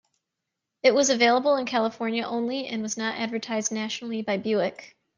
It 0.81 0.95
was 0.95 1.11
available 1.11 1.57
in 1.57 1.67
California 1.67 2.23
only 2.25 2.65
and 2.65 2.81
was 2.81 2.97
not 2.97 3.19
advertised 3.19 3.71
nationally 3.71 4.23
by 4.23 4.37
Buick. 4.37 4.95